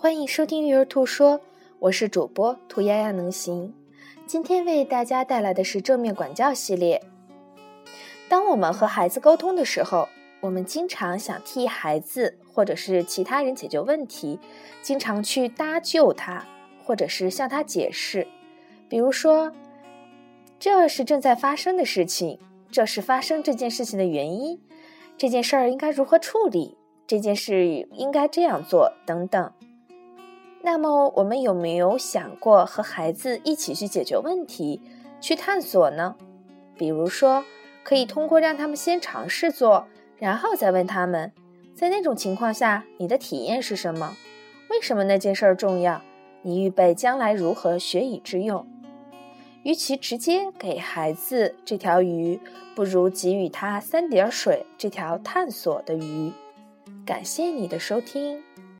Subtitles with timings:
[0.00, 1.40] 欢迎收听育儿兔说，
[1.80, 3.74] 我是主播兔丫丫能行。
[4.28, 7.02] 今天为大家带来的是正面管教系列。
[8.28, 10.08] 当我们和孩子沟通的时候，
[10.38, 14.38] 我们经常想替孩子或者是其他人解决问题，
[14.82, 16.46] 经常去搭救他，
[16.84, 18.24] 或者是向他解释。
[18.88, 19.50] 比如说，
[20.60, 22.38] 这是正在发生的事情，
[22.70, 24.60] 这是发生这件事情的原因，
[25.16, 29.52] 这件事儿应该如何处理，这件事应该这样做，等等。
[30.70, 34.82] 那么，我们有没有想过和孩子一起去解决问题、
[35.18, 36.14] 去探索呢？
[36.76, 37.42] 比如说，
[37.82, 39.86] 可以通过让他们先尝试做，
[40.18, 41.32] 然后再问他们，
[41.74, 44.14] 在那种情况下，你的体验是什么？
[44.68, 46.02] 为什么那件事儿重要？
[46.42, 48.66] 你预备将来如何学以致用？
[49.62, 52.38] 与其直接给孩子这条鱼，
[52.74, 56.30] 不如给予他三点水这条探索的鱼。
[57.06, 58.42] 感谢你的收听。